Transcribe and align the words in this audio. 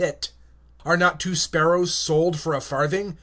(29)Are 0.83 0.97
not 0.97 1.19
two 1.19 1.35
sparrows 1.35 1.93
sold 1.93 2.39
for 2.39 2.55
a 2.55 2.59
penny? 2.59 3.13